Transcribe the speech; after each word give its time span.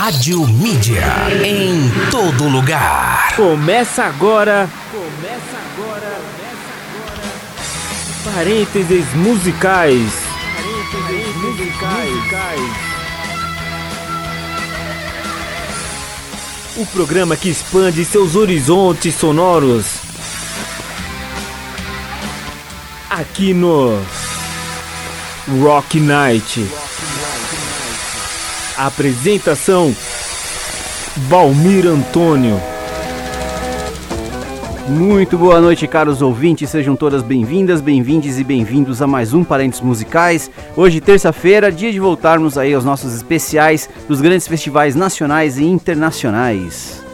Rádio 0.00 0.46
Mídia. 0.46 1.02
Em 1.44 1.90
todo 2.08 2.48
lugar. 2.48 3.34
Começa 3.34 4.04
agora. 4.04 4.70
Começa 4.92 5.56
agora. 5.74 6.20
Começa 6.22 7.16
agora. 8.22 8.36
Parênteses 8.36 9.12
musicais. 9.14 10.12
Parênteses 10.54 11.36
musicais. 11.42 12.72
O 16.76 16.86
programa 16.86 17.36
que 17.36 17.48
expande 17.48 18.04
seus 18.04 18.36
horizontes 18.36 19.16
sonoros. 19.16 19.86
Aqui 23.10 23.52
no 23.52 24.00
Rock 25.60 25.98
Night. 25.98 26.68
Apresentação 28.78 29.92
Valmir 31.28 31.84
Antônio. 31.84 32.60
Muito 34.88 35.36
boa 35.36 35.60
noite, 35.60 35.88
caros 35.88 36.22
ouvintes. 36.22 36.70
Sejam 36.70 36.94
todas 36.94 37.24
bem-vindas, 37.24 37.80
bem-vindes 37.80 38.38
e 38.38 38.44
bem-vindos 38.44 39.02
a 39.02 39.06
mais 39.08 39.34
um 39.34 39.42
Parentes 39.42 39.80
Musicais. 39.80 40.48
Hoje, 40.76 41.00
terça-feira, 41.00 41.72
dia 41.72 41.90
de 41.90 41.98
voltarmos 41.98 42.56
aí 42.56 42.72
aos 42.72 42.84
nossos 42.84 43.12
especiais 43.16 43.90
dos 44.06 44.20
grandes 44.20 44.46
festivais 44.46 44.94
nacionais 44.94 45.58
e 45.58 45.64
internacionais. 45.64 47.07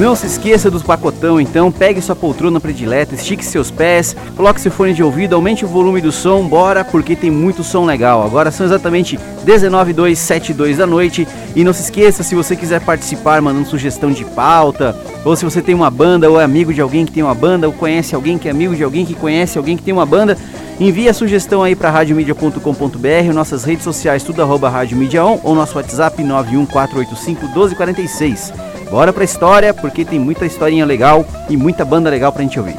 Não 0.00 0.16
se 0.16 0.26
esqueça 0.26 0.70
dos 0.70 0.82
pacotão, 0.82 1.38
então 1.38 1.70
pegue 1.70 2.00
sua 2.00 2.16
poltrona 2.16 2.58
predileta, 2.58 3.14
estique 3.14 3.44
seus 3.44 3.70
pés, 3.70 4.16
coloque 4.34 4.58
seu 4.58 4.72
fone 4.72 4.94
de 4.94 5.02
ouvido, 5.02 5.34
aumente 5.34 5.62
o 5.62 5.68
volume 5.68 6.00
do 6.00 6.10
som, 6.10 6.48
bora, 6.48 6.82
porque 6.82 7.14
tem 7.14 7.30
muito 7.30 7.62
som 7.62 7.84
legal. 7.84 8.22
Agora 8.22 8.50
são 8.50 8.64
exatamente 8.64 9.20
19:0272 9.44 10.78
da 10.78 10.86
noite 10.86 11.28
e 11.54 11.62
não 11.62 11.74
se 11.74 11.82
esqueça, 11.82 12.22
se 12.22 12.34
você 12.34 12.56
quiser 12.56 12.80
participar 12.80 13.42
mandando 13.42 13.68
sugestão 13.68 14.10
de 14.10 14.24
pauta, 14.24 14.96
ou 15.22 15.36
se 15.36 15.44
você 15.44 15.60
tem 15.60 15.74
uma 15.74 15.90
banda 15.90 16.30
ou 16.30 16.40
é 16.40 16.44
amigo 16.44 16.72
de 16.72 16.80
alguém 16.80 17.04
que 17.04 17.12
tem 17.12 17.22
uma 17.22 17.34
banda, 17.34 17.66
ou 17.66 17.72
conhece 17.74 18.14
alguém 18.14 18.38
que 18.38 18.48
é 18.48 18.52
amigo 18.52 18.74
de 18.74 18.82
alguém 18.82 19.04
que 19.04 19.12
conhece 19.12 19.58
alguém 19.58 19.76
que 19.76 19.82
tem 19.82 19.92
uma 19.92 20.06
banda, 20.06 20.34
envie 20.80 21.10
a 21.10 21.14
sugestão 21.14 21.62
aí 21.62 21.76
para 21.76 21.90
radiomedia.com.br, 21.90 23.34
nossas 23.34 23.64
redes 23.64 23.84
sociais 23.84 24.22
tudo 24.22 24.40
arroba 24.40 24.70
Rádio 24.70 24.96
Mídia 24.96 25.22
On, 25.22 25.38
ou 25.44 25.54
nosso 25.54 25.76
WhatsApp 25.76 26.22
91485 26.24 27.44
1246. 27.48 28.69
Bora 28.90 29.12
pra 29.12 29.22
história, 29.22 29.72
porque 29.72 30.04
tem 30.04 30.18
muita 30.18 30.44
historinha 30.44 30.84
legal 30.84 31.24
e 31.48 31.56
muita 31.56 31.84
banda 31.84 32.10
legal 32.10 32.32
pra 32.32 32.42
gente 32.42 32.58
ouvir. 32.58 32.76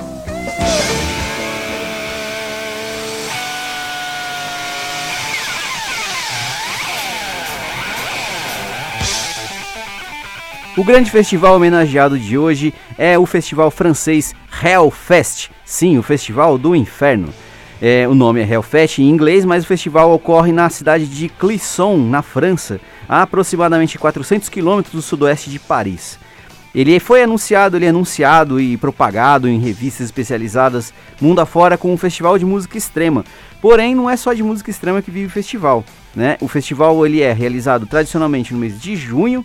O 10.78 10.84
grande 10.84 11.12
festival 11.12 11.56
homenageado 11.56 12.20
de 12.20 12.38
hoje 12.38 12.74
é 12.98 13.18
o 13.18 13.26
festival 13.26 13.70
francês 13.70 14.34
Hellfest. 14.64 15.50
Sim, 15.64 15.98
o 15.98 16.04
Festival 16.04 16.58
do 16.58 16.76
Inferno. 16.76 17.34
É, 17.82 18.08
o 18.08 18.14
nome 18.14 18.40
é 18.40 18.48
Hellfest 18.48 19.00
em 19.00 19.10
inglês, 19.10 19.44
mas 19.44 19.64
o 19.64 19.68
festival 19.68 20.14
ocorre 20.14 20.52
na 20.52 20.70
cidade 20.70 21.08
de 21.08 21.28
Clisson, 21.28 21.98
na 21.98 22.22
França, 22.22 22.80
a 23.10 23.24
aproximadamente 23.24 23.98
400 23.98 24.50
quilômetros 24.50 24.94
do 24.94 25.02
sudoeste 25.02 25.50
de 25.50 25.58
Paris. 25.58 26.20
Ele 26.76 27.00
foi 27.00 27.24
anunciado, 27.24 27.76
ele 27.76 27.86
é 27.86 27.90
anunciado 27.90 28.62
e 28.62 28.78
propagado 28.78 29.50
em 29.50 29.60
revistas 29.60 30.06
especializadas 30.06 30.94
mundo 31.20 31.42
afora 31.42 31.76
com 31.76 31.92
um 31.92 31.98
festival 31.98 32.38
de 32.38 32.46
música 32.46 32.78
extrema. 32.78 33.26
Porém, 33.60 33.96
não 33.96 34.08
é 34.08 34.16
só 34.16 34.32
de 34.32 34.44
música 34.44 34.70
extrema 34.70 35.02
que 35.02 35.10
vive 35.10 35.26
o 35.26 35.32
festival. 35.32 35.84
Né? 36.16 36.38
O 36.40 36.48
festival 36.48 37.04
ele 37.04 37.22
é 37.22 37.34
realizado 37.34 37.88
tradicionalmente 37.88 38.54
no 38.54 38.60
mês 38.60 38.80
de 38.80 38.96
junho 38.96 39.44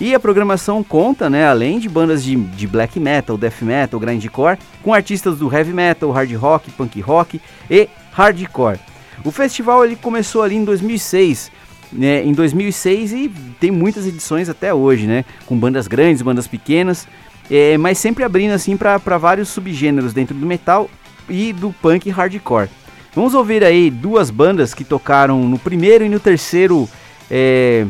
e 0.00 0.14
a 0.14 0.20
programação 0.20 0.82
conta, 0.82 1.28
né, 1.28 1.46
além 1.46 1.78
de 1.78 1.88
bandas 1.88 2.24
de, 2.24 2.34
de 2.34 2.66
black 2.66 2.98
metal, 2.98 3.36
death 3.36 3.60
metal, 3.60 4.00
grindcore, 4.00 4.58
com 4.82 4.94
artistas 4.94 5.38
do 5.38 5.54
heavy 5.54 5.72
metal, 5.72 6.10
hard 6.10 6.32
rock, 6.34 6.70
punk 6.70 7.00
rock 7.00 7.40
e 7.70 7.88
hardcore. 8.12 8.80
O 9.24 9.30
festival 9.30 9.84
ele 9.84 9.96
começou 9.96 10.42
ali 10.42 10.56
em 10.56 10.64
2006 10.64 11.52
né, 11.92 12.24
em 12.24 12.32
2006 12.32 13.12
e 13.12 13.28
tem 13.58 13.70
muitas 13.70 14.06
edições 14.06 14.48
até 14.48 14.72
hoje, 14.72 15.06
né? 15.06 15.24
Com 15.46 15.58
bandas 15.58 15.88
grandes, 15.88 16.22
bandas 16.22 16.46
pequenas, 16.46 17.06
é, 17.50 17.76
mas 17.76 17.98
sempre 17.98 18.22
abrindo 18.22 18.52
assim 18.52 18.76
para 18.76 18.96
vários 19.18 19.48
subgêneros 19.48 20.12
dentro 20.12 20.34
do 20.34 20.46
metal 20.46 20.88
e 21.28 21.52
do 21.52 21.72
punk 21.82 22.08
hardcore. 22.08 22.68
Vamos 23.14 23.34
ouvir 23.34 23.64
aí 23.64 23.90
duas 23.90 24.30
bandas 24.30 24.72
que 24.72 24.84
tocaram 24.84 25.48
no 25.48 25.58
primeiro 25.58 26.04
e 26.04 26.08
no 26.08 26.20
terceiro 26.20 26.88
é, 27.28 27.86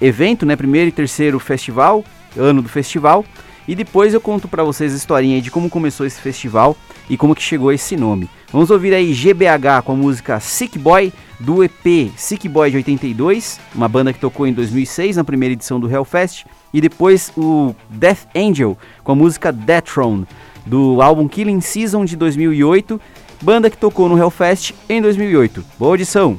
evento, 0.00 0.44
né? 0.44 0.56
Primeiro 0.56 0.88
e 0.88 0.92
terceiro 0.92 1.38
festival, 1.38 2.04
ano 2.36 2.62
do 2.62 2.68
festival. 2.68 3.24
E 3.68 3.74
depois 3.74 4.12
eu 4.12 4.20
conto 4.20 4.48
para 4.48 4.64
vocês 4.64 4.92
a 4.92 4.96
historinha 4.96 5.40
de 5.40 5.50
como 5.50 5.70
começou 5.70 6.04
esse 6.04 6.20
festival 6.20 6.76
e 7.08 7.16
como 7.16 7.34
que 7.34 7.42
chegou 7.42 7.72
esse 7.72 7.96
nome. 7.96 8.28
Vamos 8.52 8.70
ouvir 8.70 8.92
aí 8.92 9.12
GBH 9.12 9.82
com 9.84 9.92
a 9.92 9.96
música 9.96 10.40
Sick 10.40 10.78
Boy 10.78 11.12
do 11.38 11.62
EP 11.62 12.10
Sick 12.16 12.48
Boy 12.48 12.70
de 12.70 12.76
82, 12.78 13.60
uma 13.74 13.88
banda 13.88 14.12
que 14.12 14.18
tocou 14.18 14.46
em 14.46 14.52
2006 14.52 15.16
na 15.16 15.24
primeira 15.24 15.52
edição 15.52 15.78
do 15.78 15.90
Hellfest, 15.90 16.46
e 16.72 16.80
depois 16.80 17.32
o 17.36 17.74
Death 17.88 18.26
Angel 18.34 18.76
com 19.04 19.12
a 19.12 19.14
música 19.14 19.52
Death 19.52 19.92
Throne 19.92 20.26
do 20.66 21.00
álbum 21.00 21.26
Killing 21.28 21.60
Season 21.60 22.04
de 22.04 22.16
2008, 22.16 23.00
banda 23.40 23.70
que 23.70 23.76
tocou 23.76 24.08
no 24.08 24.18
Hellfest 24.18 24.72
em 24.88 25.00
2008. 25.00 25.64
Boa 25.78 25.92
audição! 25.92 26.38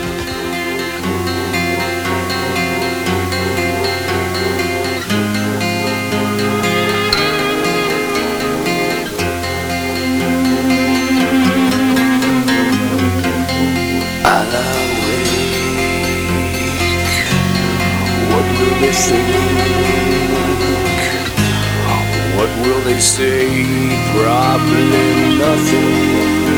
Say? 23.01 23.65
Probably 24.13 25.37
nothing. 25.39 26.50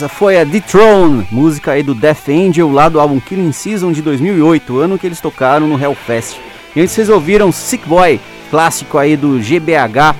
Essa 0.00 0.08
foi 0.08 0.40
a 0.40 0.46
The 0.46 0.60
Throne, 0.60 1.26
música 1.30 1.72
aí 1.72 1.82
do 1.82 1.94
Death 1.94 2.30
Angel, 2.30 2.72
lá 2.72 2.88
do 2.88 2.98
álbum 2.98 3.20
Killing 3.20 3.52
Season 3.52 3.92
de 3.92 4.00
2008, 4.00 4.78
ano 4.78 4.98
que 4.98 5.06
eles 5.06 5.20
tocaram 5.20 5.66
no 5.66 5.78
Hellfest. 5.78 6.38
E 6.74 6.80
antes 6.80 6.94
vocês 6.94 7.10
ouviram 7.10 7.52
Sick 7.52 7.86
Boy, 7.86 8.18
clássico 8.48 8.96
aí 8.96 9.14
do 9.14 9.38
GBH, 9.38 10.16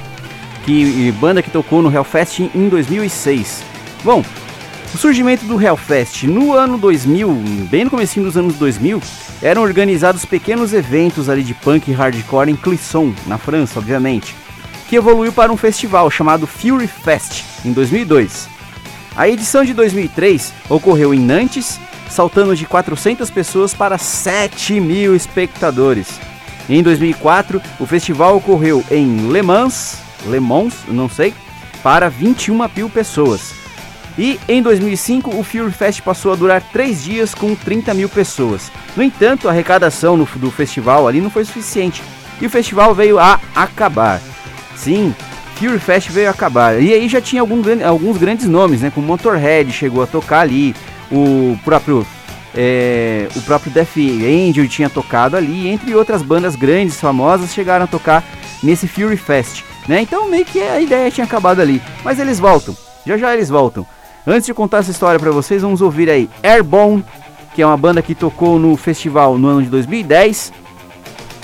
que 0.67 1.11
banda 1.13 1.43
que 1.43 1.51
tocou 1.51 1.81
no 1.81 1.91
Hellfest 1.91 2.41
em 2.55 2.69
2006. 2.69 3.63
Bom, 4.05 4.23
o 4.93 4.99
surgimento 4.99 5.47
do 5.47 5.59
Hellfest 5.59 6.25
no 6.25 6.53
ano 6.53 6.77
2000, 6.77 7.33
bem 7.71 7.85
no 7.85 7.91
começo 7.91 8.21
dos 8.21 8.37
anos 8.37 8.57
2000, 8.57 9.01
eram 9.41 9.63
organizados 9.63 10.27
pequenos 10.27 10.75
eventos 10.75 11.31
ali 11.31 11.43
de 11.43 11.55
punk 11.55 11.91
e 11.91 11.95
hardcore 11.95 12.51
em 12.51 12.57
Clisson, 12.57 13.15
na 13.27 13.39
França, 13.39 13.79
obviamente, 13.79 14.37
que 14.91 14.97
evoluiu 14.97 15.33
para 15.33 15.51
um 15.51 15.57
festival 15.57 16.11
chamado 16.11 16.47
Fury 16.47 16.87
Fest 16.87 17.45
em 17.65 17.73
2002. 17.73 18.60
A 19.17 19.29
edição 19.29 19.65
de 19.65 19.75
2003 19.75 20.53
ocorreu 20.69 21.13
em 21.13 21.19
Nantes, 21.19 21.81
saltando 22.09 22.55
de 22.55 22.65
400 22.67 23.31
pessoas 23.31 23.75
para 23.75 23.99
7 23.99 24.81
mil 24.81 25.15
espectadores. 25.15 26.21
Em 26.69 26.83
2004, 26.83 27.61
o 27.81 27.87
festival 27.87 28.37
ocorreu 28.37 28.85
em 28.91 29.31
Le 29.31 29.43
Mans, 29.43 29.99
Le 30.27 30.39
Mans, 30.39 30.75
não 30.89 31.09
sei, 31.09 31.35
para 31.83 32.09
21 32.09 32.69
mil 32.77 32.89
pessoas. 32.89 33.53
E 34.19 34.39
em 34.49 34.63
2005 34.63 35.37
o 35.37 35.43
Fury 35.43 35.73
Fest 35.73 36.03
passou 36.03 36.33
a 36.33 36.37
durar 36.37 36.63
três 36.63 37.03
dias 37.03 37.35
com 37.35 37.55
30 37.55 37.95
mil 37.95 38.09
pessoas. 38.09 38.71
No 38.97 39.03
entanto, 39.03 39.49
a 39.49 39.51
arrecadação 39.51 40.19
do 40.19 40.51
festival 40.51 41.09
ali 41.09 41.21
não 41.21 41.31
foi 41.31 41.45
suficiente 41.45 42.03
e 42.41 42.47
o 42.47 42.51
festival 42.51 42.95
veio 42.95 43.19
a 43.19 43.41
acabar. 43.55 44.21
Sim, 44.77 45.15
Fury 45.61 45.79
Fest 45.79 46.09
veio 46.09 46.31
acabar. 46.31 46.81
E 46.81 46.91
aí 46.91 47.07
já 47.07 47.21
tinha 47.21 47.43
algum, 47.43 47.61
alguns 47.87 48.17
grandes 48.17 48.47
nomes, 48.47 48.81
né? 48.81 48.91
Como 48.91 49.07
Motorhead 49.07 49.71
chegou 49.71 50.03
a 50.03 50.07
tocar 50.07 50.41
ali, 50.41 50.75
o 51.13 51.55
próprio 51.63 52.07
é, 52.55 53.29
o 53.37 53.43
próprio 53.43 53.71
Death 53.71 53.99
Angel 53.99 54.67
tinha 54.67 54.89
tocado 54.89 55.37
ali, 55.37 55.69
entre 55.69 55.95
outras 55.95 56.23
bandas 56.23 56.57
grandes, 56.57 56.99
famosas, 56.99 57.53
chegaram 57.53 57.85
a 57.85 57.87
tocar 57.87 58.25
nesse 58.63 58.89
Fury 58.89 59.19
Fest. 59.19 59.63
Né? 59.87 60.01
Então 60.01 60.31
meio 60.31 60.47
que 60.47 60.63
a 60.63 60.81
ideia 60.81 61.11
tinha 61.11 61.27
acabado 61.27 61.61
ali. 61.61 61.83
Mas 62.03 62.19
eles 62.19 62.41
voltam, 62.41 62.75
já 63.05 63.19
já 63.19 63.35
eles 63.35 63.51
voltam. 63.51 63.87
Antes 64.27 64.47
de 64.47 64.55
contar 64.55 64.79
essa 64.79 64.91
história 64.91 65.21
para 65.21 65.31
vocês, 65.31 65.61
vamos 65.61 65.83
ouvir 65.83 66.09
aí 66.09 66.31
Airborne, 66.43 67.05
que 67.55 67.61
é 67.61 67.67
uma 67.67 67.77
banda 67.77 68.01
que 68.01 68.15
tocou 68.15 68.59
no 68.59 68.79
festival 68.79 69.37
no 69.37 69.47
ano 69.47 69.63
de 69.63 69.69
2010. 69.69 70.55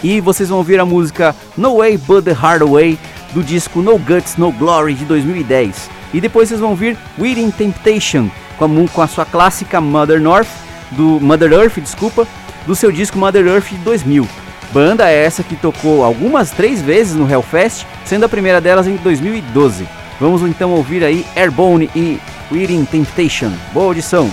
E 0.03 0.23
vocês 0.23 0.49
vão 0.49 0.59
ouvir 0.59 0.81
a 0.81 0.87
música 0.87 1.37
No 1.55 1.79
Way 1.79 1.99
But 1.99 2.25
The 2.25 2.33
Hard 2.33 2.63
Way, 2.63 2.99
do 3.37 3.45
disco 3.45 3.83
No 3.83 3.99
Guts, 3.99 4.39
No 4.39 4.51
Glory, 4.51 4.95
de 4.95 5.05
2010. 5.05 5.91
E 6.15 6.23
depois 6.23 6.49
vocês 6.49 6.59
vão 6.59 6.71
ouvir 6.71 6.97
Within 7.19 7.51
Temptation, 7.51 8.31
com 8.57 9.03
a, 9.03 9.07
sua 9.07 9.27
clássica 9.27 9.79
Mother 9.79 10.19
North, 10.19 10.49
do 10.93 11.21
Mother 11.21 11.53
Earth, 11.53 11.79
desculpa, 11.79 12.27
do 12.67 12.75
seu 12.75 12.91
disco 12.91 13.19
Mother 13.19 13.47
Earth 13.47 13.69
de 13.69 13.77
2000. 13.77 14.27
Banda 14.73 15.11
essa 15.11 15.43
que 15.43 15.55
tocou 15.55 16.03
algumas 16.03 16.51
três 16.51 16.81
vezes 16.81 17.15
no 17.15 17.31
Hellfest, 17.31 17.85
sendo 18.07 18.25
a 18.25 18.29
primeira 18.29 18.59
delas 18.59 18.87
em 18.87 18.97
2012. 18.97 19.87
Vamos 20.19 20.41
então 20.41 20.71
ouvir 20.71 21.05
aí 21.05 21.27
Airborne 21.37 21.91
e 21.95 22.19
Within 22.51 22.87
Temptation. 22.87 23.53
Boa 23.75 23.89
audição! 23.89 24.31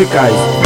Musicais. 0.00 0.59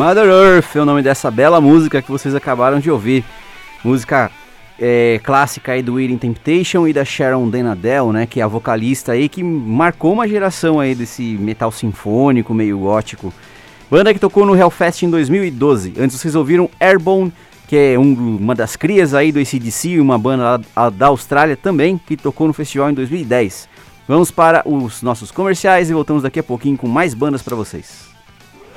Mother 0.00 0.30
Earth 0.30 0.76
é 0.76 0.80
o 0.80 0.86
nome 0.86 1.02
dessa 1.02 1.30
bela 1.30 1.60
música 1.60 2.00
que 2.00 2.10
vocês 2.10 2.34
acabaram 2.34 2.80
de 2.80 2.90
ouvir. 2.90 3.22
Música 3.84 4.30
é, 4.80 5.20
clássica 5.22 5.72
aí 5.72 5.82
do 5.82 5.96
Waiting 5.96 6.16
Temptation 6.16 6.88
e 6.88 6.92
da 6.94 7.04
Sharon 7.04 7.50
Denadell, 7.50 8.10
né, 8.10 8.24
que 8.24 8.40
é 8.40 8.42
a 8.42 8.46
vocalista 8.46 9.12
aí 9.12 9.28
que 9.28 9.42
marcou 9.44 10.14
uma 10.14 10.26
geração 10.26 10.80
aí 10.80 10.94
desse 10.94 11.22
metal 11.38 11.70
sinfônico, 11.70 12.54
meio 12.54 12.78
gótico. 12.78 13.30
Banda 13.90 14.14
que 14.14 14.18
tocou 14.18 14.46
no 14.46 14.56
Hellfest 14.56 15.02
em 15.02 15.10
2012. 15.10 15.92
Antes 15.98 16.18
vocês 16.18 16.34
ouviram 16.34 16.70
Airborne, 16.80 17.30
que 17.68 17.76
é 17.76 17.98
um, 17.98 18.38
uma 18.40 18.54
das 18.54 18.76
crias 18.76 19.12
aí 19.12 19.30
do 19.30 19.38
ACDC, 19.38 20.00
uma 20.00 20.18
banda 20.18 20.62
da 20.94 21.08
Austrália 21.08 21.58
também, 21.58 21.98
que 21.98 22.16
tocou 22.16 22.46
no 22.46 22.54
festival 22.54 22.88
em 22.88 22.94
2010. 22.94 23.68
Vamos 24.08 24.30
para 24.30 24.66
os 24.66 25.02
nossos 25.02 25.30
comerciais 25.30 25.90
e 25.90 25.92
voltamos 25.92 26.22
daqui 26.22 26.38
a 26.38 26.42
pouquinho 26.42 26.78
com 26.78 26.88
mais 26.88 27.12
bandas 27.12 27.42
para 27.42 27.54
vocês. 27.54 28.09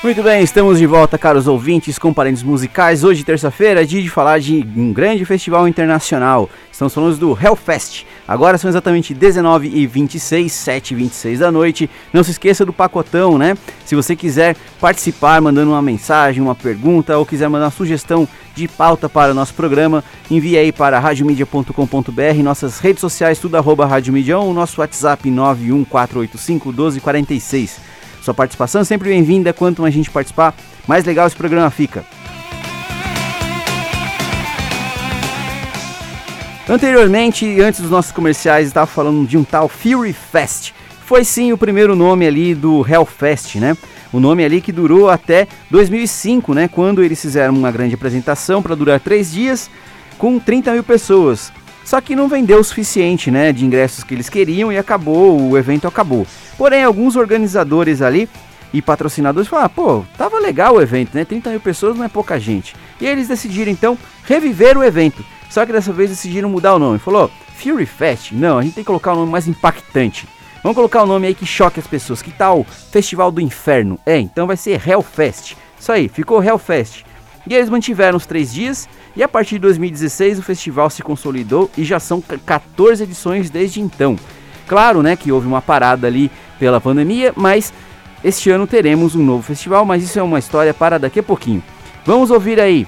Muito 0.00 0.22
bem, 0.22 0.44
estamos 0.44 0.78
de 0.78 0.86
volta, 0.86 1.18
caros 1.18 1.48
ouvintes, 1.48 1.98
com 1.98 2.14
parentes 2.14 2.44
musicais. 2.44 3.02
Hoje, 3.02 3.24
terça-feira, 3.24 3.82
é 3.82 3.84
dia 3.84 4.00
de 4.00 4.08
falar 4.08 4.38
de 4.38 4.64
um 4.76 4.92
grande 4.92 5.24
festival 5.24 5.66
internacional. 5.66 6.48
Estamos 6.70 6.94
falando 6.94 7.16
do 7.16 7.36
Hellfest. 7.36 8.04
Agora 8.26 8.56
são 8.58 8.70
exatamente 8.70 9.12
19 9.12 9.68
e 9.68 9.88
26, 9.88 10.52
7 10.52 10.92
e 10.92 10.94
26 10.94 11.40
da 11.40 11.50
noite. 11.50 11.90
Não 12.12 12.22
se 12.22 12.30
esqueça 12.30 12.64
do 12.64 12.72
pacotão, 12.72 13.36
né? 13.36 13.58
Se 13.84 13.96
você 13.96 14.14
quiser 14.14 14.54
participar, 14.80 15.40
mandando 15.40 15.72
uma 15.72 15.82
mensagem, 15.82 16.40
uma 16.40 16.54
pergunta 16.54 17.18
ou 17.18 17.26
quiser 17.26 17.48
mandar 17.48 17.64
uma 17.64 17.72
sugestão 17.72 18.28
de 18.54 18.68
pauta 18.68 19.08
para 19.08 19.32
o 19.32 19.34
nosso 19.34 19.54
programa, 19.54 20.04
envie 20.30 20.56
aí 20.56 20.70
para 20.70 21.00
radiomedia.com.br, 21.00 22.42
nossas 22.44 22.78
redes 22.78 23.00
sociais, 23.00 23.40
tudo 23.40 23.56
arroba 23.56 23.84
radiomedia, 23.84 24.38
ou 24.38 24.54
nosso 24.54 24.80
WhatsApp 24.80 25.28
91485 25.28 26.68
1246. 26.68 27.97
Sua 28.22 28.34
participação 28.34 28.80
é 28.80 28.84
sempre 28.84 29.08
bem-vinda. 29.08 29.52
Quanto 29.52 29.82
mais 29.82 29.94
gente 29.94 30.10
participar, 30.10 30.54
mais 30.86 31.04
legal 31.04 31.26
esse 31.26 31.36
programa 31.36 31.70
fica. 31.70 32.04
Anteriormente, 36.68 37.60
antes 37.62 37.80
dos 37.80 37.90
nossos 37.90 38.12
comerciais, 38.12 38.66
estava 38.66 38.86
falando 38.86 39.26
de 39.26 39.38
um 39.38 39.44
tal 39.44 39.68
Fury 39.68 40.12
Fest. 40.12 40.72
Foi 41.06 41.24
sim 41.24 41.50
o 41.50 41.56
primeiro 41.56 41.96
nome 41.96 42.26
ali 42.26 42.54
do 42.54 42.86
Hellfest, 42.86 43.56
né? 43.56 43.74
O 44.12 44.20
nome 44.20 44.44
ali 44.44 44.60
que 44.60 44.70
durou 44.70 45.08
até 45.08 45.48
2005, 45.70 46.52
né? 46.52 46.68
Quando 46.68 47.02
eles 47.02 47.20
fizeram 47.20 47.54
uma 47.54 47.70
grande 47.70 47.94
apresentação 47.94 48.62
para 48.62 48.74
durar 48.74 49.00
três 49.00 49.32
dias 49.32 49.70
com 50.18 50.38
30 50.38 50.72
mil 50.72 50.84
pessoas. 50.84 51.50
Só 51.88 52.02
que 52.02 52.14
não 52.14 52.28
vendeu 52.28 52.58
o 52.58 52.64
suficiente, 52.64 53.30
né? 53.30 53.50
De 53.50 53.64
ingressos 53.64 54.04
que 54.04 54.12
eles 54.12 54.28
queriam 54.28 54.70
e 54.70 54.76
acabou, 54.76 55.40
o 55.40 55.56
evento 55.56 55.88
acabou. 55.88 56.26
Porém, 56.58 56.84
alguns 56.84 57.16
organizadores 57.16 58.02
ali 58.02 58.28
e 58.74 58.82
patrocinadores 58.82 59.48
falaram: 59.48 59.70
pô, 59.70 60.04
tava 60.18 60.38
legal 60.38 60.74
o 60.74 60.82
evento, 60.82 61.14
né? 61.14 61.24
30 61.24 61.48
mil 61.48 61.60
pessoas 61.60 61.96
não 61.96 62.04
é 62.04 62.08
pouca 62.08 62.38
gente. 62.38 62.76
E 63.00 63.06
eles 63.06 63.26
decidiram 63.26 63.72
então 63.72 63.96
reviver 64.26 64.76
o 64.76 64.84
evento. 64.84 65.24
Só 65.48 65.64
que 65.64 65.72
dessa 65.72 65.90
vez 65.90 66.10
decidiram 66.10 66.50
mudar 66.50 66.74
o 66.74 66.78
nome. 66.78 66.98
Falou: 66.98 67.30
Fury 67.56 67.86
Fest? 67.86 68.32
Não, 68.32 68.58
a 68.58 68.62
gente 68.62 68.74
tem 68.74 68.84
que 68.84 68.88
colocar 68.88 69.14
um 69.14 69.20
nome 69.20 69.32
mais 69.32 69.48
impactante. 69.48 70.28
Vamos 70.62 70.76
colocar 70.76 71.04
um 71.04 71.06
nome 71.06 71.28
aí 71.28 71.34
que 71.34 71.46
choque 71.46 71.80
as 71.80 71.86
pessoas. 71.86 72.20
Que 72.20 72.30
tal 72.30 72.66
Festival 72.92 73.30
do 73.30 73.40
Inferno? 73.40 73.98
É, 74.04 74.18
então 74.18 74.46
vai 74.46 74.58
ser 74.58 74.78
Hellfest. 74.86 75.56
Isso 75.80 75.90
aí, 75.90 76.06
ficou 76.06 76.44
Hellfest. 76.44 77.06
E 77.48 77.54
eles 77.54 77.70
mantiveram 77.70 78.18
os 78.18 78.26
três 78.26 78.52
dias. 78.52 78.86
E 79.18 79.22
a 79.24 79.26
partir 79.26 79.56
de 79.56 79.62
2016 79.62 80.38
o 80.38 80.42
festival 80.44 80.88
se 80.88 81.02
consolidou 81.02 81.68
e 81.76 81.82
já 81.82 81.98
são 81.98 82.20
14 82.22 83.02
edições 83.02 83.50
desde 83.50 83.80
então. 83.80 84.16
Claro, 84.68 85.02
né, 85.02 85.16
que 85.16 85.32
houve 85.32 85.44
uma 85.44 85.60
parada 85.60 86.06
ali 86.06 86.30
pela 86.56 86.80
pandemia, 86.80 87.32
mas 87.34 87.72
este 88.22 88.48
ano 88.48 88.64
teremos 88.64 89.16
um 89.16 89.24
novo 89.24 89.42
festival, 89.42 89.84
mas 89.84 90.04
isso 90.04 90.20
é 90.20 90.22
uma 90.22 90.38
história 90.38 90.72
para 90.72 90.98
daqui 90.98 91.18
a 91.18 91.22
pouquinho. 91.22 91.60
Vamos 92.06 92.30
ouvir 92.30 92.60
aí 92.60 92.86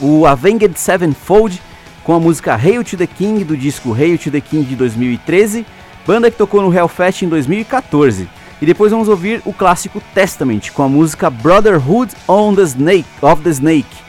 o 0.00 0.26
Avenged 0.26 0.76
Sevenfold 0.76 1.62
com 2.02 2.14
a 2.14 2.18
música 2.18 2.56
Hail 2.56 2.82
to 2.82 2.96
the 2.96 3.06
King 3.06 3.44
do 3.44 3.56
disco 3.56 3.94
Hail 3.94 4.18
to 4.18 4.32
the 4.32 4.40
King 4.40 4.64
de 4.64 4.74
2013, 4.74 5.64
banda 6.04 6.32
que 6.32 6.36
tocou 6.36 6.62
no 6.62 6.76
Hellfest 6.76 7.22
em 7.22 7.28
2014. 7.28 8.28
E 8.60 8.66
depois 8.66 8.90
vamos 8.90 9.08
ouvir 9.08 9.40
o 9.44 9.52
clássico 9.52 10.02
Testament 10.12 10.72
com 10.72 10.82
a 10.82 10.88
música 10.88 11.30
Brotherhood 11.30 12.12
on 12.26 12.56
the 12.56 12.62
Snake, 12.62 13.06
of 13.22 13.40
the 13.42 13.50
Snake 13.50 14.03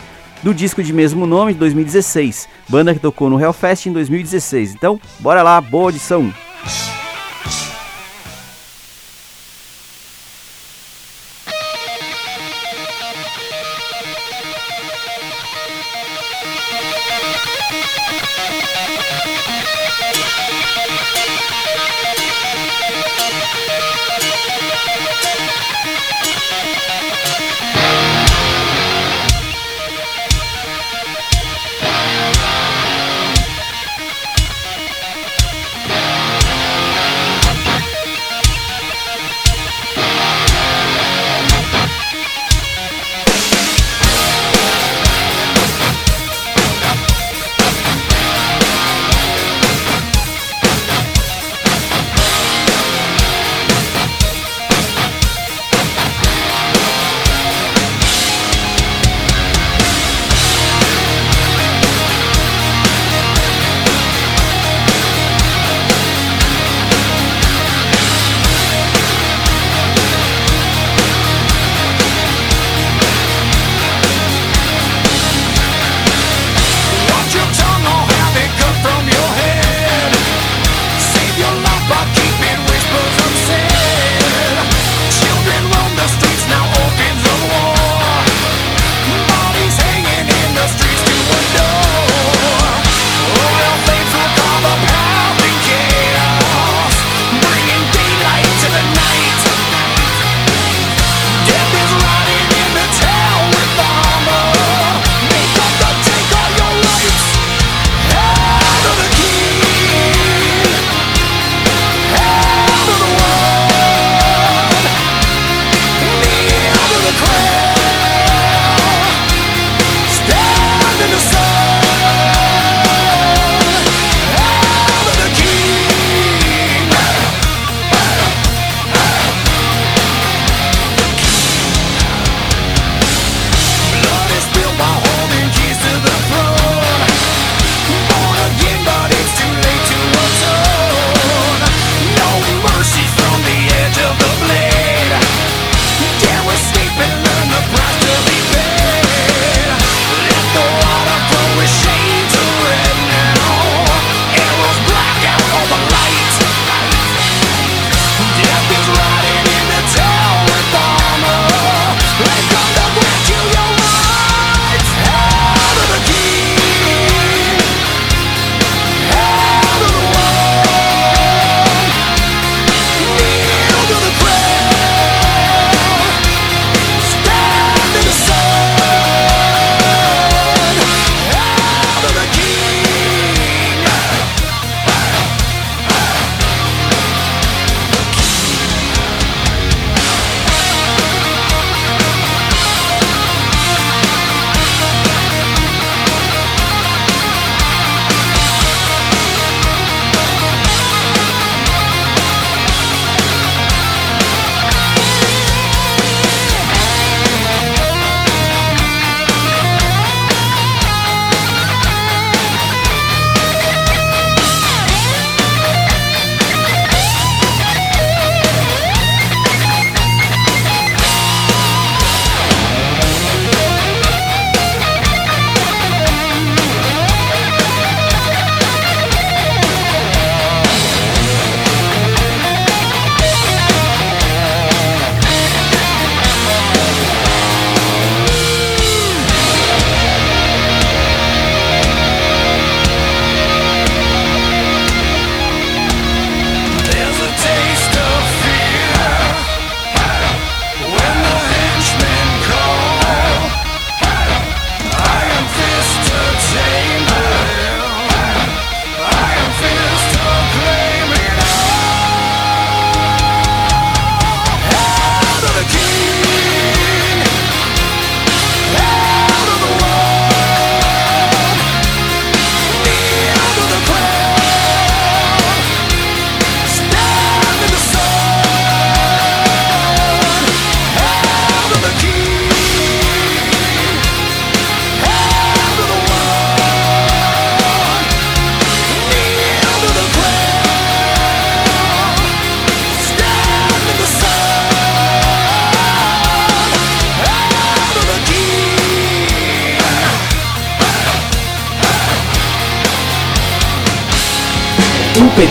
do 0.46 0.54
disco 0.54 0.84
de 0.84 0.94
mesmo 0.94 1.26
nome 1.26 1.54
de 1.54 1.60
2016, 1.60 2.48
banda 2.70 2.94
que 2.94 3.00
tocou 3.00 3.32
no 3.32 3.42
Hellfest 3.42 3.88
em 3.88 3.92
2016. 3.92 4.76
Então, 4.76 5.02
bora 5.20 5.42
lá, 5.42 5.60
boa 5.60 5.86
audição! 5.86 6.32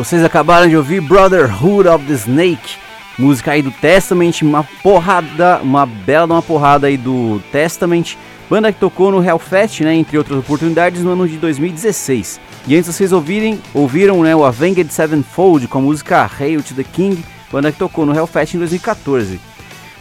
Vocês 0.00 0.24
acabaram 0.24 0.66
de 0.66 0.74
ouvir 0.74 1.02
Brotherhood 1.02 1.86
of 1.86 2.06
the 2.06 2.14
Snake, 2.14 2.78
música 3.18 3.52
aí 3.52 3.60
do 3.60 3.70
Testament, 3.70 4.40
uma 4.40 4.64
porrada, 4.82 5.60
uma 5.62 5.84
bela 5.84 6.24
uma 6.24 6.40
porrada 6.40 6.86
aí 6.86 6.96
do 6.96 7.38
Testament, 7.52 8.16
banda 8.48 8.72
que 8.72 8.80
tocou 8.80 9.12
no 9.12 9.22
Hellfest, 9.22 9.82
né, 9.82 9.94
entre 9.94 10.16
outras 10.16 10.38
oportunidades, 10.38 11.02
no 11.02 11.10
ano 11.10 11.28
de 11.28 11.36
2016. 11.36 12.40
E 12.66 12.74
antes 12.74 12.94
vocês 12.94 13.12
ouvirem, 13.12 13.60
ouviram 13.74 14.22
né, 14.22 14.34
o 14.34 14.42
Avenged 14.42 14.90
Sevenfold 14.90 15.68
com 15.68 15.76
a 15.76 15.82
música 15.82 16.30
Hail 16.40 16.62
to 16.62 16.72
the 16.72 16.82
King, 16.82 17.22
banda 17.52 17.70
que 17.70 17.78
tocou 17.78 18.06
no 18.06 18.16
Hellfest 18.16 18.54
em 18.54 18.58
2014. 18.58 19.38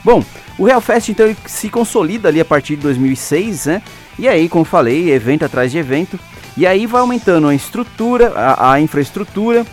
Bom, 0.01 0.23
o 0.57 0.65
Hellfest 0.65 1.09
então 1.09 1.35
se 1.45 1.67
consolida 1.67 2.29
ali 2.29 2.39
a 2.39 2.45
partir 2.45 2.77
de 2.77 2.83
2006, 2.83 3.65
né? 3.65 3.81
E 4.17 4.29
aí, 4.29 4.47
como 4.47 4.63
falei, 4.63 5.11
evento 5.11 5.43
atrás 5.43 5.73
de 5.73 5.77
evento. 5.77 6.17
E 6.55 6.65
aí 6.65 6.85
vai 6.85 7.01
aumentando 7.01 7.47
a 7.47 7.55
estrutura, 7.55 8.31
a, 8.33 8.73
a 8.73 8.81
infraestrutura, 8.81 9.65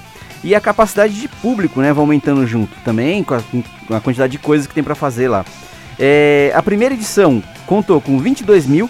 E 0.47 0.55
a 0.55 0.61
capacidade 0.61 1.21
de 1.21 1.27
público, 1.27 1.81
né, 1.81 1.93
vai 1.93 2.01
aumentando 2.01 2.47
junto 2.47 2.73
também 2.85 3.25
com 3.25 3.35
a, 3.35 3.43
com 3.43 3.95
a 3.95 4.01
quantidade 4.01 4.31
de 4.31 4.39
coisas 4.39 4.65
que 4.65 4.73
tem 4.73 4.85
para 4.85 4.95
fazer 4.95 5.27
lá. 5.27 5.45
É, 5.99 6.53
a 6.55 6.63
primeira 6.63 6.95
edição 6.95 7.43
contou 7.67 8.01
com 8.01 8.17
22 8.21 8.65
mil, 8.65 8.89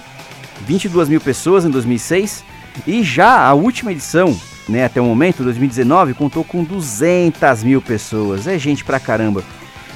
22 0.67 1.09
mil 1.09 1.19
pessoas 1.19 1.65
em 1.65 1.71
2006 1.71 2.45
e 2.87 3.03
já 3.03 3.41
a 3.41 3.55
última 3.55 3.91
edição, 3.91 4.39
né, 4.69 4.85
até 4.85 5.01
o 5.01 5.07
momento, 5.07 5.43
2019, 5.43 6.13
contou 6.13 6.45
com 6.45 6.63
200 6.63 7.63
mil 7.65 7.81
pessoas. 7.81 8.47
É 8.47 8.59
gente 8.59 8.85
pra 8.85 9.01
caramba. 9.01 9.43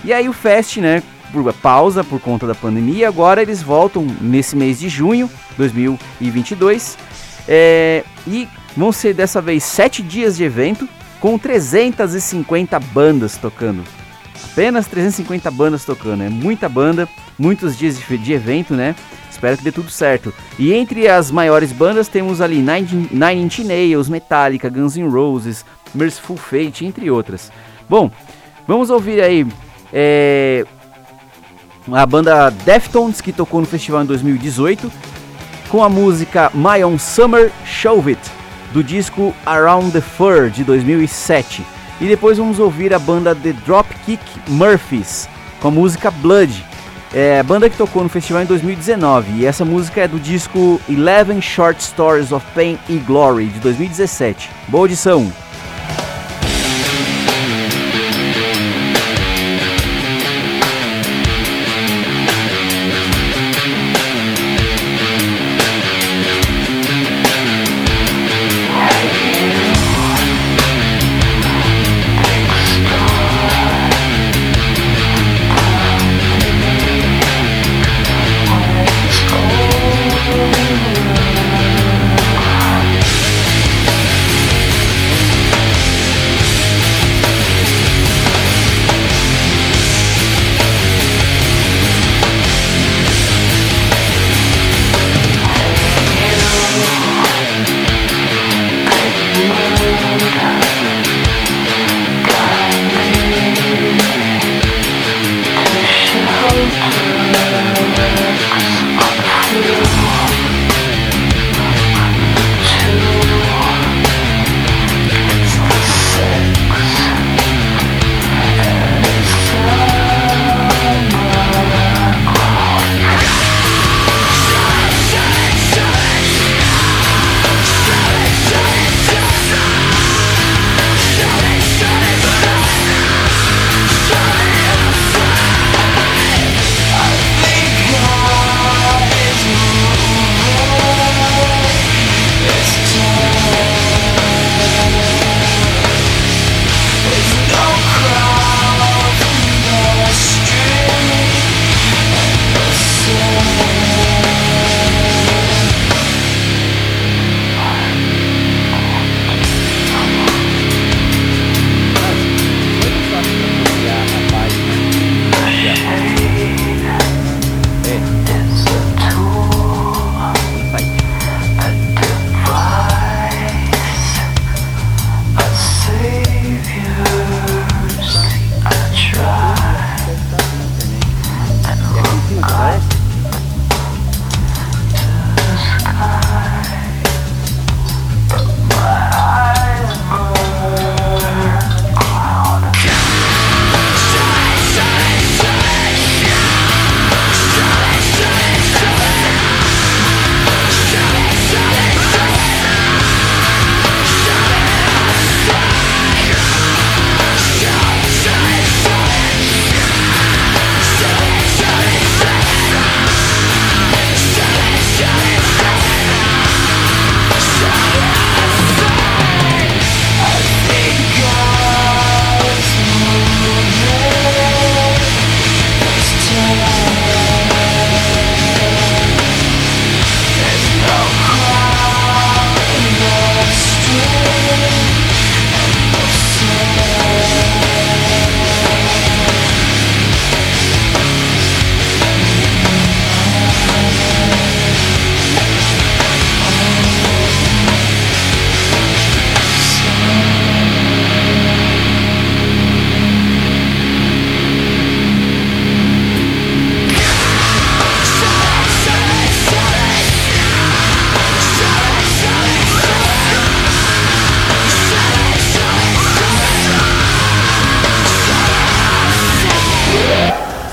E 0.03 0.14
aí 0.14 0.31
o 0.31 0.33
Fest, 0.33 0.79
né, 0.79 1.03
pausa 1.61 2.03
por 2.03 2.23
conta 2.23 2.46
da 2.46 2.55
pandemia, 2.55 3.07
agora 3.07 3.42
eles 3.42 3.62
voltam 3.62 4.07
nesse 4.18 4.57
mês 4.57 4.81
de 4.81 4.88
junho 4.88 5.31
2022 5.59 6.96
é, 7.46 8.03
e 8.27 8.49
vão 8.75 8.90
ser 8.90 9.12
dessa 9.12 9.42
vez 9.42 9.62
sete 9.62 10.03
dias 10.03 10.38
de 10.38 10.44
evento 10.44 10.88
com 11.20 11.38
350 11.38 12.80
bandas 12.80 13.37
tocando. 13.37 13.85
Apenas 14.52 14.87
350 14.87 15.50
bandas 15.50 15.85
tocando, 15.85 16.24
é 16.24 16.28
muita 16.28 16.68
banda, 16.68 17.09
muitos 17.38 17.78
dias 17.78 17.98
de, 17.98 18.33
evento, 18.33 18.74
né? 18.74 18.96
Espero 19.30 19.56
que 19.56 19.62
dê 19.62 19.70
tudo 19.70 19.90
certo. 19.90 20.35
E 20.59 20.72
entre 20.72 21.06
as 21.06 21.30
maiores 21.30 21.72
bandas 21.72 22.09
temos 22.09 22.40
ali 22.40 22.56
Nine, 22.56 23.09
Nine 23.12 23.42
Inch 23.42 23.61
Nails, 23.61 24.09
Metallica, 24.09 24.68
Guns 24.68 24.96
N' 24.96 25.09
Roses, 25.09 25.64
Merciful 25.94 26.37
Fate, 26.37 26.85
entre 26.85 27.11
outras. 27.11 27.52
Bom, 27.88 28.11
vamos 28.66 28.90
ouvir 28.90 29.22
aí 29.22 29.46
é, 29.92 30.64
a 31.92 32.06
banda 32.06 32.50
Deftones 32.50 33.21
que 33.21 33.33
tocou 33.33 33.60
no 33.60 33.66
festival 33.66 34.02
em 34.02 34.06
2018 34.06 34.90
com 35.68 35.85
a 35.85 35.88
música 35.88 36.50
My 36.54 36.83
Own 36.83 36.98
Summer 36.98 37.52
Show 37.64 38.02
It 38.08 38.39
do 38.73 38.83
disco 38.83 39.35
Around 39.44 39.92
the 39.92 40.00
Fur 40.00 40.50
de 40.50 40.64
2007. 40.64 41.64
E 42.00 42.06
depois 42.06 42.38
vamos 42.38 42.58
ouvir 42.58 42.94
a 42.94 42.98
banda 42.98 43.35
The 43.35 43.52
Dropkick 43.52 44.23
Murphys 44.48 45.29
com 45.60 45.68
a 45.68 45.71
música 45.71 46.10
Blood, 46.10 46.64
é, 47.12 47.42
banda 47.42 47.68
que 47.68 47.77
tocou 47.77 48.02
no 48.02 48.08
festival 48.08 48.42
em 48.42 48.46
2019. 48.46 49.40
E 49.40 49.46
essa 49.46 49.64
música 49.64 50.00
é 50.00 50.08
do 50.08 50.18
disco 50.18 50.81
Eleven 50.88 51.40
Short 51.40 51.83
Stories 51.83 52.33
of 52.33 52.44
Pain 52.54 52.79
and 52.88 53.04
Glory 53.06 53.46
de 53.46 53.60
2017. 53.60 54.50
Boa 54.68 54.85
audição! 54.85 55.50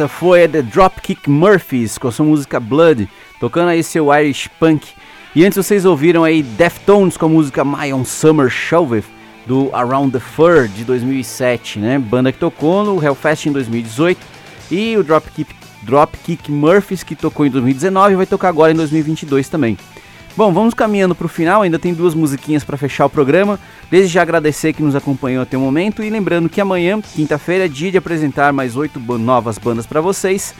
Essa 0.00 0.08
foi 0.08 0.44
a 0.44 0.48
The 0.48 0.62
Dropkick 0.62 1.28
Murphys 1.28 1.98
com 1.98 2.10
sua 2.10 2.24
música 2.24 2.58
Blood, 2.58 3.06
tocando 3.38 3.68
aí 3.68 3.82
seu 3.82 4.10
Irish 4.14 4.48
Punk. 4.58 4.92
E 5.36 5.44
antes 5.44 5.58
vocês 5.58 5.84
ouviram 5.84 6.24
aí 6.24 6.42
Deftones 6.42 7.18
com 7.18 7.26
a 7.26 7.28
música 7.28 7.62
My 7.62 7.92
Own 7.92 8.06
Summer 8.06 8.48
Shove 8.48 9.04
do 9.46 9.68
Around 9.74 10.12
the 10.12 10.18
Fur 10.18 10.68
de 10.68 10.84
2007, 10.84 11.80
né? 11.80 11.98
Banda 11.98 12.32
que 12.32 12.38
tocou 12.38 12.82
no 12.82 13.04
Hellfest 13.04 13.44
em 13.44 13.52
2018 13.52 14.18
e 14.70 14.96
o 14.96 15.04
Dropkick, 15.04 15.54
Dropkick 15.82 16.50
Murphys 16.50 17.02
que 17.02 17.14
tocou 17.14 17.44
em 17.44 17.50
2019 17.50 18.14
e 18.14 18.16
vai 18.16 18.24
tocar 18.24 18.48
agora 18.48 18.72
em 18.72 18.76
2022 18.76 19.50
também. 19.50 19.76
Bom, 20.34 20.50
vamos 20.50 20.72
caminhando 20.72 21.14
para 21.14 21.26
o 21.26 21.28
final, 21.28 21.60
ainda 21.60 21.78
tem 21.78 21.92
duas 21.92 22.14
musiquinhas 22.14 22.64
para 22.64 22.78
fechar 22.78 23.04
o 23.04 23.10
programa. 23.10 23.60
Desde 23.90 24.12
já 24.12 24.22
agradecer 24.22 24.72
que 24.72 24.82
nos 24.82 24.94
acompanhou 24.94 25.42
até 25.42 25.56
o 25.56 25.60
momento 25.60 26.00
e 26.02 26.08
lembrando 26.08 26.48
que 26.48 26.60
amanhã, 26.60 27.00
quinta-feira, 27.00 27.64
é 27.64 27.68
dia 27.68 27.90
de 27.90 27.98
apresentar 27.98 28.52
mais 28.52 28.76
oito 28.76 29.00
novas 29.18 29.58
bandas 29.58 29.84
para 29.84 30.00
vocês. 30.00 30.54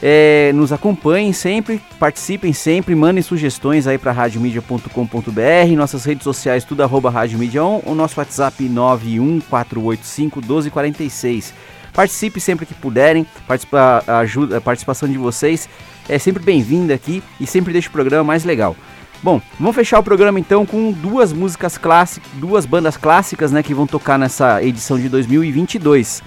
É, 0.00 0.52
nos 0.54 0.72
acompanhem 0.72 1.32
sempre, 1.32 1.80
participem 1.98 2.52
sempre, 2.52 2.94
mandem 2.94 3.22
sugestões 3.22 3.86
aí 3.86 3.98
para 3.98 4.12
radiomedia.com.br, 4.12 5.74
nossas 5.74 6.04
redes 6.04 6.22
sociais 6.22 6.64
tudo 6.64 6.82
arroba 6.82 7.10
radiomedia 7.10 7.64
o 7.64 7.94
nosso 7.94 8.20
WhatsApp 8.20 8.62
914851246. 8.68 11.54
Participe 11.94 12.38
sempre 12.40 12.66
que 12.66 12.74
puderem, 12.74 13.26
participa, 13.48 14.04
ajuda, 14.06 14.58
a 14.58 14.60
participação 14.60 15.08
de 15.08 15.16
vocês 15.16 15.66
é 16.08 16.18
sempre 16.18 16.44
bem-vinda 16.44 16.94
aqui 16.94 17.22
e 17.40 17.46
sempre 17.46 17.72
deixa 17.72 17.88
o 17.88 17.92
programa 17.92 18.22
mais 18.22 18.44
legal. 18.44 18.76
Bom, 19.22 19.40
vamos 19.58 19.74
fechar 19.74 19.98
o 19.98 20.02
programa 20.02 20.38
então 20.38 20.66
com 20.66 20.92
duas 20.92 21.32
músicas 21.32 21.78
clássicas, 21.78 22.30
duas 22.34 22.66
bandas 22.66 22.96
clássicas, 22.96 23.50
né, 23.50 23.62
que 23.62 23.74
vão 23.74 23.86
tocar 23.86 24.18
nessa 24.18 24.62
edição 24.62 24.98
de 24.98 25.08
2022. 25.08 26.22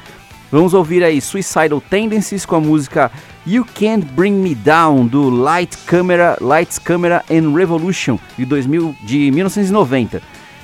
Vamos 0.52 0.74
ouvir 0.74 1.04
aí 1.04 1.22
Suicidal 1.22 1.80
Tendencies 1.80 2.46
com 2.46 2.56
a 2.56 2.60
música 2.60 3.12
You 3.46 3.64
Can't 3.64 4.06
Bring 4.14 4.34
Me 4.34 4.56
Down 4.56 5.06
do 5.06 5.30
Light 5.30 5.78
Camera, 5.86 6.36
Lights 6.42 6.80
Camera 6.80 7.24
and 7.30 7.54
Revolution 7.54 8.18
de 8.36 8.46
2000 8.46 8.96
de 9.04 9.32
1990. 9.32 10.22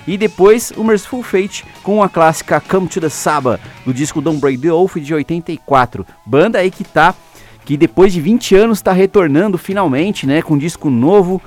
E 0.08 0.18
depois 0.18 0.72
o 0.76 0.84
Merciful 0.84 1.22
Fate 1.22 1.64
com 1.84 2.02
a 2.02 2.10
clássica 2.10 2.60
Come 2.60 2.88
to 2.88 3.00
the 3.00 3.10
Saba 3.10 3.60
do 3.86 3.94
disco 3.94 4.22
Don't 4.22 4.40
Break 4.40 4.58
the 4.58 4.72
Oath 4.72 4.96
de 4.96 5.14
84. 5.14 6.06
Banda 6.26 6.60
aí 6.60 6.72
que 6.72 6.84
tá 6.84 7.14
que 7.64 7.78
depois 7.78 8.14
de 8.14 8.22
20 8.22 8.56
anos 8.56 8.78
está 8.78 8.92
retornando 8.92 9.58
finalmente, 9.58 10.28
né, 10.28 10.42
com 10.42 10.54
um 10.54 10.58
disco 10.58 10.90
novo 10.90 11.42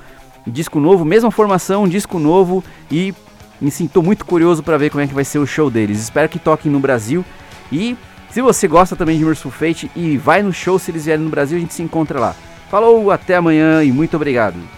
disco 0.48 0.80
novo, 0.80 1.04
mesma 1.04 1.30
formação, 1.30 1.88
disco 1.88 2.18
novo 2.18 2.62
e 2.90 3.14
me 3.60 3.70
sinto 3.70 4.02
muito 4.02 4.24
curioso 4.24 4.62
para 4.62 4.76
ver 4.76 4.90
como 4.90 5.02
é 5.02 5.06
que 5.06 5.14
vai 5.14 5.24
ser 5.24 5.38
o 5.38 5.46
show 5.46 5.70
deles. 5.70 6.00
Espero 6.00 6.28
que 6.28 6.38
toquem 6.38 6.70
no 6.70 6.80
Brasil 6.80 7.24
e 7.70 7.96
se 8.30 8.40
você 8.40 8.68
gosta 8.68 8.94
também 8.94 9.18
de 9.18 9.24
Merciful 9.24 9.50
Fate 9.50 9.90
e 9.96 10.16
vai 10.16 10.42
no 10.42 10.52
show 10.52 10.78
se 10.78 10.90
eles 10.90 11.04
vierem 11.04 11.24
no 11.24 11.30
Brasil, 11.30 11.56
a 11.56 11.60
gente 11.60 11.74
se 11.74 11.82
encontra 11.82 12.20
lá. 12.20 12.34
Falou, 12.70 13.10
até 13.10 13.36
amanhã 13.36 13.82
e 13.82 13.90
muito 13.90 14.14
obrigado. 14.16 14.77